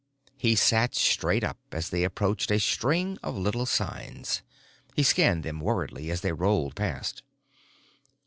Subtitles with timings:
[0.35, 4.41] He sat up straight as they approached a string of little signs.
[4.95, 7.21] He scanned them worriedly as they rolled past.